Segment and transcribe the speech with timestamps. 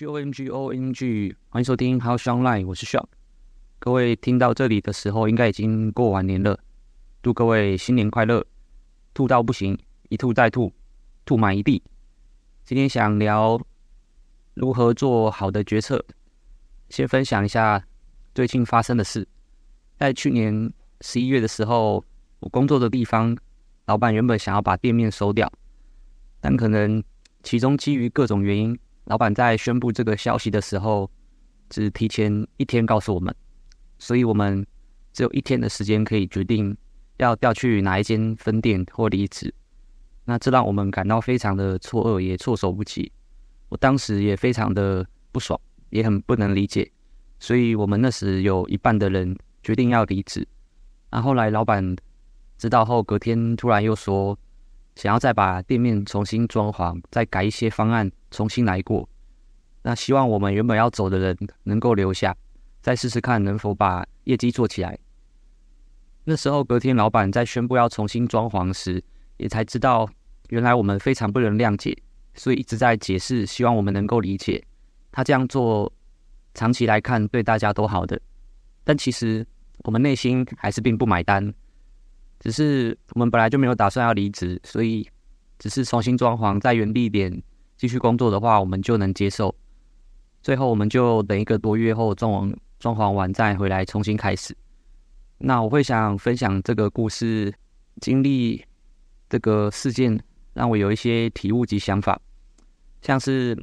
[0.00, 3.04] OMG OMG OMG，欢迎收听 How Shine Online，我是 Sean。
[3.78, 6.58] 各位听到这里的时候，应该已经过完年了，
[7.22, 8.46] 祝各位新年快乐！
[9.12, 9.78] 吐到不行，
[10.08, 10.72] 一吐再吐，
[11.26, 11.82] 吐满一地。
[12.64, 13.60] 今天想聊
[14.54, 16.02] 如何做好的决策，
[16.88, 17.84] 先分享一下
[18.34, 19.28] 最近发生的事。
[19.98, 20.72] 在去年
[21.02, 22.02] 十一月的时候，
[22.38, 23.36] 我工作的地方
[23.84, 25.52] 老板原本想要把店面收掉，
[26.40, 27.04] 但可能
[27.42, 28.78] 其中基于各种原因。
[29.10, 31.10] 老板在宣布这个消息的时候，
[31.68, 33.34] 只提前一天告诉我们，
[33.98, 34.64] 所以我们
[35.12, 36.76] 只有一天的时间可以决定
[37.16, 39.52] 要调去哪一间分店或离职。
[40.26, 43.10] 那这让我们感到非常的错愕，也措手不及。
[43.68, 46.88] 我当时也非常的不爽，也很不能理解。
[47.40, 50.46] 所以我们那时有一半的人决定要离职。
[51.10, 51.96] 那后来老板
[52.56, 54.38] 知道后，隔天突然又说，
[54.96, 59.08] 想要再把店面重新装潢，再改一些方案，重新来过。
[59.82, 62.36] 那希望我们原本要走的人能够留下，
[62.82, 64.98] 再试试看能否把业绩做起来。
[66.24, 69.02] 那时候隔天老板在宣布要重新装潢时，
[69.38, 70.06] 也才知道
[70.50, 71.96] 原来我们非常不能谅解，
[72.34, 74.62] 所以一直在解释，希望我们能够理解。
[75.10, 75.90] 他这样做，
[76.52, 78.20] 长期来看对大家都好的。
[78.84, 79.46] 但其实
[79.78, 81.52] 我们内心还是并不买单。
[82.40, 85.08] 只是我们本来就没有打算要离职，所以
[85.58, 87.40] 只是重新装潢，在原地点
[87.76, 89.54] 继续工作的话，我们就能接受。
[90.42, 94.56] 最后，我们就等一个多月后装潢装潢完再回来重新开始。
[95.36, 97.52] 那我会想分享这个故事，
[98.00, 98.64] 经历
[99.28, 100.18] 这个事件，
[100.54, 102.18] 让我有一些体悟及想法，
[103.02, 103.54] 像是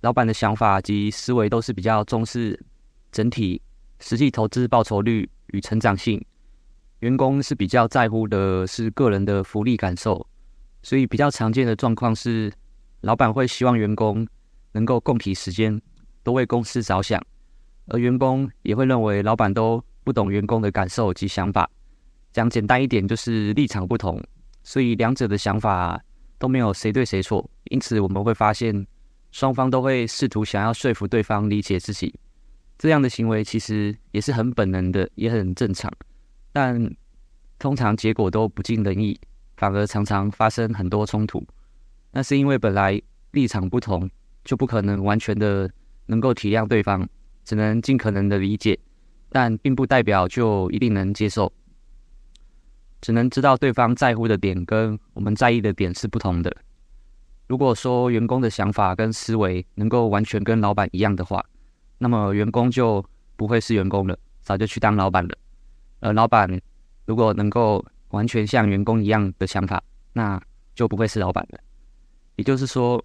[0.00, 2.58] 老板的想法及思维都是比较重视
[3.10, 3.60] 整体
[4.00, 6.22] 实际投资报酬率与成长性。
[7.02, 10.24] 员工是比较在乎的是个人的福利感受，
[10.84, 12.52] 所以比较常见的状况是，
[13.00, 14.24] 老板会希望员工
[14.70, 15.82] 能够共体时间，
[16.22, 17.20] 多为公司着想，
[17.88, 21.68] 而员工也会认为老板都不懂员工的感受及想法。
[22.32, 24.22] 讲简单一点，就是立场不同，
[24.62, 26.00] 所以两者的想法
[26.38, 27.50] 都没有谁对谁错。
[27.64, 28.86] 因此我们会发现，
[29.32, 32.14] 双方都会试图想要说服对方理解自己，
[32.78, 35.92] 这样的行为其实也是很本能的，也很正常。
[36.52, 36.94] 但
[37.58, 39.18] 通常结果都不尽人意，
[39.56, 41.42] 反而常常发生很多冲突。
[42.10, 44.08] 那是因为本来立场不同，
[44.44, 45.70] 就不可能完全的
[46.06, 47.08] 能够体谅对方，
[47.44, 48.78] 只能尽可能的理解，
[49.30, 51.50] 但并不代表就一定能接受。
[53.00, 56.54] 只能知道对方在乎的点跟我们在意的点是不同的。
[57.48, 61.44] 如果说员工的想法跟思维能够完全跟老板一样的话，
[61.98, 63.04] 那么员工就
[63.36, 65.36] 不会是员工了，早就去当老板了。
[66.02, 66.60] 而老板
[67.06, 69.82] 如果能够完全像员工一样的想法，
[70.12, 70.40] 那
[70.74, 71.58] 就不会是老板了。
[72.36, 73.02] 也就是说，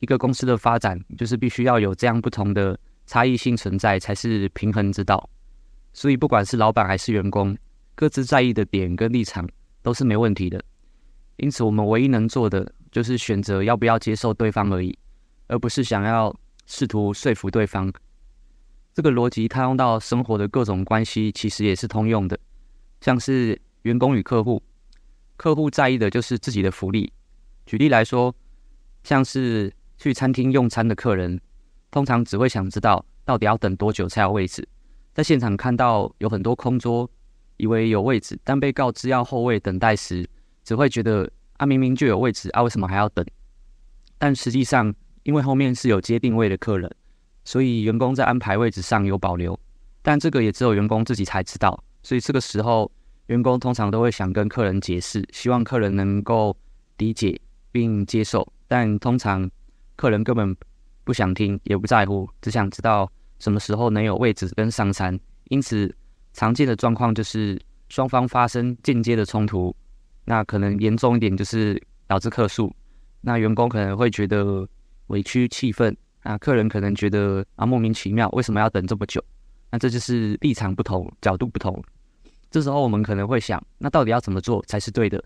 [0.00, 5.28] 一个公司的发展就是必须要有这样不同的差异性存在，才是平衡之道。
[5.92, 7.56] 所以，不管是老板还是员工，
[7.94, 9.48] 各自在意的点跟立场
[9.82, 10.62] 都是没问题的。
[11.36, 14.96] 因此，我们唯一能做的就是选择要不要接受对方而已，
[15.48, 16.34] 而不是想要
[16.66, 17.92] 试图说服对方。
[18.98, 22.36] 这个逻辑套用到生活的各种关系，其实也是通用的。
[23.00, 24.60] 像是员工与客户，
[25.36, 27.12] 客户在意的就是自己的福利。
[27.64, 28.34] 举例来说，
[29.04, 31.40] 像是去餐厅用餐的客人，
[31.92, 34.68] 通常只会想知道到底要等多久才有位置。
[35.14, 37.08] 在现场看到有很多空桌，
[37.56, 40.28] 以为有位置，但被告知要后位等待时，
[40.64, 43.24] 只会觉得啊，明明就有位置啊，为什么还要等？
[44.18, 44.92] 但实际上，
[45.22, 46.92] 因为后面是有接定位的客人。
[47.48, 49.58] 所以员工在安排位置上有保留，
[50.02, 51.82] 但这个也只有员工自己才知道。
[52.02, 52.92] 所以这个时候，
[53.28, 56.54] 员工通常都会想跟客人解释，希望客人能够
[56.98, 57.40] 理解
[57.72, 58.46] 并接受。
[58.66, 59.50] 但通常
[59.96, 60.54] 客人根本
[61.04, 65.18] 不想听，也不在乎，只想知道什么时候能有位置跟上餐。
[65.44, 65.90] 因此，
[66.34, 67.58] 常见的状况就是
[67.88, 69.74] 双方发生间接的冲突。
[70.26, 72.70] 那可能严重一点就是导致客诉。
[73.22, 74.68] 那员工可能会觉得
[75.06, 75.96] 委屈、气愤。
[76.28, 79.24] 啊，客人可能觉得啊莫名其妙，为什么要等这么久？
[79.70, 81.82] 那这就是立场不同，角度不同。
[82.50, 85.24] 这时候我们可能会想，那到底要怎么做才是对的？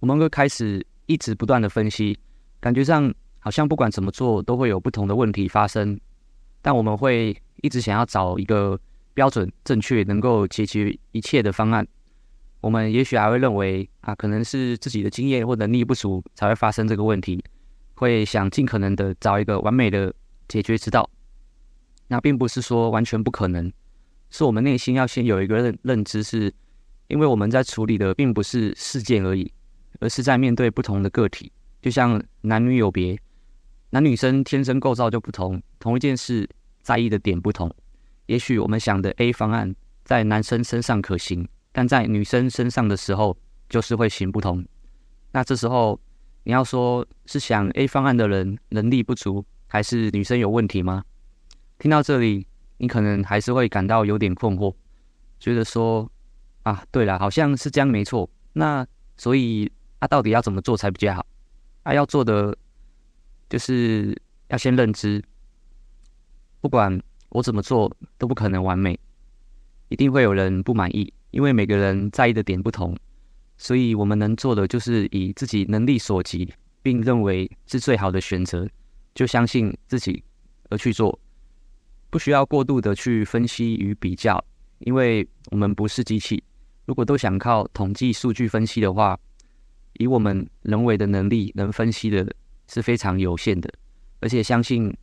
[0.00, 2.18] 我们会开始一直不断的分析，
[2.58, 5.96] 感觉上好像不管怎么做都会有不同的问题发生，
[6.60, 8.76] 但我们会一直想要找一个
[9.14, 11.86] 标准、正确、能够解决一切的方案。
[12.60, 17.40] 我们也许还会认为啊，可能是自己的经验或能力不足才会发生这个问题，
[17.94, 20.12] 会想尽可能的找一个完美的。
[20.50, 21.08] 解决之道，
[22.08, 23.72] 那并不是说完全不可能，
[24.30, 26.52] 是我们内心要先有一个认认知，是
[27.06, 29.52] 因为我们在处理的并不是事件而已，
[30.00, 33.16] 而是在面对不同的个体，就像男女有别，
[33.90, 36.50] 男女生天生构造就不同，同一件事
[36.82, 37.72] 在意的点不同。
[38.26, 39.72] 也许我们想的 A 方案
[40.04, 43.36] 在男生身上可行，但在女生身上的时候
[43.68, 44.66] 就是会行不通。
[45.32, 46.00] 那这时候
[46.42, 51.02] 你要说是想 A 方案的人能力不足，还是女生有问题吗？
[51.78, 52.46] 听到这里，
[52.76, 54.74] 你可能还是会感到有点困惑，
[55.38, 56.10] 觉得说
[56.64, 58.28] 啊，对了，好像是这样没错。
[58.52, 58.86] 那
[59.16, 59.70] 所以
[60.00, 61.24] 啊，到底要怎么做才比较好？
[61.84, 62.54] 啊，要做的。
[63.50, 65.20] 就是要先认知，
[66.60, 68.96] 不管我怎么做都不可能完美，
[69.88, 72.96] 一定会有人不满意，因为每个人在意的点不同，
[73.58, 78.68] 所以我们能做的就是以自己能力所及，并认为是最好的选择，
[79.14, 80.22] 就相信自己
[80.68, 81.18] 而去做，
[82.10, 84.42] 不需要过度的去分析与比较，
[84.80, 86.42] 因为我们不是机器，
[86.86, 89.18] 如果都想靠统计数据分析的话，
[89.94, 92.26] 以我们人为的能力能分析的。
[92.72, 93.68] 是非常有限的，
[94.20, 94.96] 而且相信，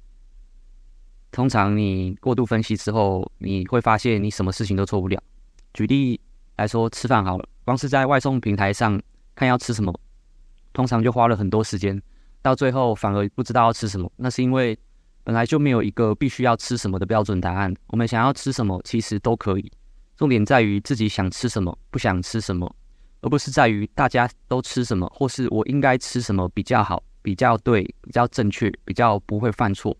[1.34, 5.22] 通常你过度分析之后，你会发现你什么事情都做不了。
[5.74, 6.18] 举例
[6.56, 8.98] 来说，吃饭好了，光是在外送平台上
[9.36, 9.94] 看要吃什么，
[10.72, 12.02] 通常就花了很多时间，
[12.42, 14.12] 到最后反而不知道要吃什么。
[14.16, 14.78] 那是因为
[15.24, 17.74] 本来就没有一个必须要吃什么的标准答案。
[17.88, 19.72] 我们想要吃什么，其实都可以，
[20.16, 22.76] 重点在于自己想吃什么，不想吃什么，
[23.22, 27.04] 而不是在于大家都吃什么，或是我应该吃什么比较好。
[27.24, 29.94] 比较对，比较正确，比较不会犯错。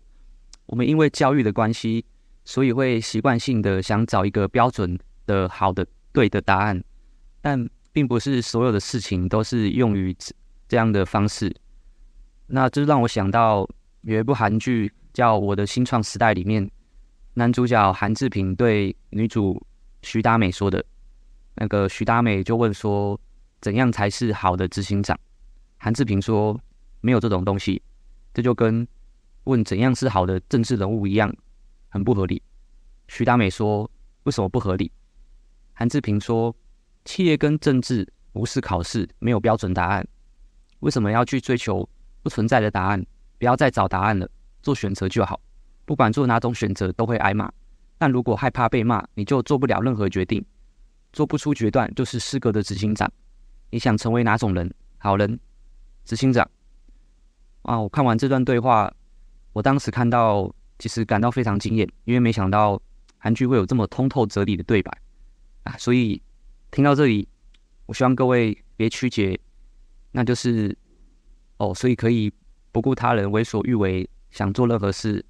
[0.64, 2.02] 我们因为教育的关系，
[2.46, 6.82] 所以会习惯性的想找一个标准的好的对的答案，
[7.42, 10.16] 但并不是所有的事情都是用于
[10.66, 11.54] 这样的方式。
[12.48, 13.68] 那这让我想到
[14.00, 16.68] 有一部韩剧叫《我的新创时代》里面，
[17.34, 19.64] 男主角韩志平对女主
[20.02, 20.84] 徐达美说的，
[21.54, 23.20] 那个徐达美就问说
[23.60, 25.16] ：“怎样才是好的执行长？”
[25.78, 26.60] 韩志平说。
[27.00, 27.80] 没有这种东西，
[28.34, 28.86] 这就跟
[29.44, 31.32] 问怎样是好的政治人物一样，
[31.90, 32.42] 很不合理。
[33.06, 33.88] 徐达美说
[34.24, 34.90] ：“为什么不合理？”
[35.74, 36.52] 韩志平说
[37.06, 40.04] ：“企业跟政治不是考试，没有标准答案。
[40.80, 41.88] 为什么要去追求
[42.28, 43.02] 不存在的答案？
[43.38, 44.28] 不要再找答案了，
[44.62, 45.40] 做选择就好。
[45.86, 47.50] 不管做哪种选择都会挨骂，
[47.96, 50.44] 但如果害怕被骂，你就做不了任何决定，
[51.10, 53.10] 做不出决断就是失格的执行长。
[53.70, 54.70] 你想成为哪种人？
[54.98, 55.40] 好人？
[56.04, 56.46] 执行长？”
[57.62, 57.80] 啊！
[57.80, 58.92] 我看完这段对话，
[59.54, 62.78] 我当时看到，其实感到非常惊艳，因为没想到
[63.16, 64.92] 韩剧会有这么通透哲理的对白
[65.62, 65.74] 啊！
[65.78, 66.20] 所以
[66.70, 67.26] 听到这里，
[67.86, 69.40] 我希望各位别曲解，
[70.12, 70.76] 那就是
[71.58, 72.32] 哦，所以可以
[72.72, 75.24] 不顾他人为所欲为，想做任何事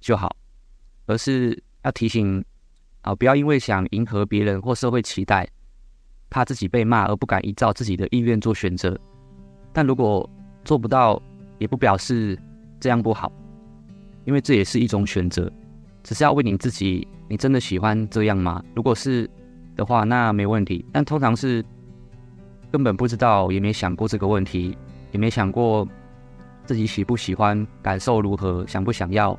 [0.00, 0.34] 就好，
[1.06, 2.44] 而是要提醒
[3.02, 5.48] 啊，不要因为想迎合别人或社会期待，
[6.30, 8.98] 怕自己被骂而不敢依照自己的意愿做选择。
[9.72, 10.28] 但如果
[10.64, 11.20] 做不到，
[11.58, 12.38] 也不表示
[12.80, 13.30] 这样不好，
[14.24, 15.52] 因为这也是一种选择，
[16.02, 18.64] 只是要问你自己：你真的喜欢这样吗？
[18.74, 19.28] 如果是
[19.76, 20.84] 的话，那没问题。
[20.92, 21.64] 但通常是
[22.72, 24.76] 根本不知道，也没想过这个问题，
[25.14, 25.88] 也没想过
[26.66, 29.38] 自己喜不喜欢，感受如何，想不想要。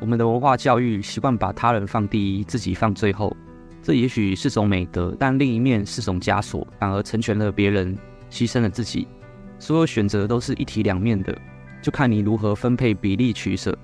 [0.00, 3.34] 我们的文化教育习惯把他人放第一，自己放最后。
[3.80, 7.96] 这也许是种美德，但另一面是种枷锁，反而成全了别人，
[8.30, 9.06] 牺牲了自己。
[9.60, 11.32] 所有选择都是一体两面的。
[11.80, 13.76] 就看你如何分配比例取舍。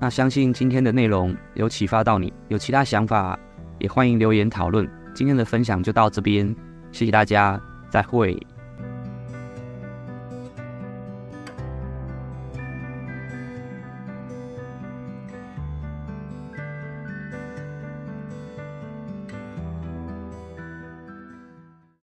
[0.00, 3.38] 那相信今天的内容有启发到你，有其他想法
[3.78, 4.88] 也欢迎留言讨论。
[5.14, 6.52] 今天的分享就到这边，
[6.90, 7.60] 谢谢大家，
[7.90, 8.36] 再会。